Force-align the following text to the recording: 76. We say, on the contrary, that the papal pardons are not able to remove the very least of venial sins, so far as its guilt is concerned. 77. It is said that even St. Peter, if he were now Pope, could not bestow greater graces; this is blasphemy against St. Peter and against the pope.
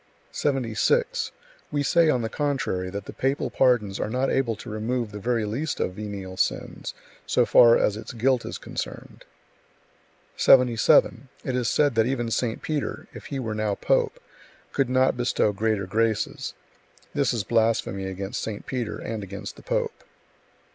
76. 0.31 1.31
We 1.71 1.83
say, 1.83 2.09
on 2.09 2.23
the 2.23 2.27
contrary, 2.27 2.89
that 2.89 3.05
the 3.05 3.13
papal 3.13 3.51
pardons 3.51 3.99
are 3.99 4.09
not 4.09 4.31
able 4.31 4.55
to 4.55 4.67
remove 4.67 5.11
the 5.11 5.19
very 5.19 5.45
least 5.45 5.79
of 5.79 5.93
venial 5.93 6.37
sins, 6.37 6.95
so 7.27 7.45
far 7.45 7.77
as 7.77 7.95
its 7.95 8.11
guilt 8.11 8.43
is 8.43 8.57
concerned. 8.57 9.25
77. 10.37 11.29
It 11.43 11.55
is 11.55 11.69
said 11.69 11.93
that 11.93 12.07
even 12.07 12.31
St. 12.31 12.63
Peter, 12.63 13.07
if 13.13 13.25
he 13.27 13.37
were 13.37 13.53
now 13.53 13.75
Pope, 13.75 14.19
could 14.73 14.89
not 14.89 15.15
bestow 15.15 15.51
greater 15.53 15.85
graces; 15.85 16.55
this 17.13 17.31
is 17.31 17.43
blasphemy 17.43 18.05
against 18.05 18.41
St. 18.41 18.65
Peter 18.65 18.97
and 18.97 19.21
against 19.21 19.55
the 19.55 19.61
pope. 19.61 20.03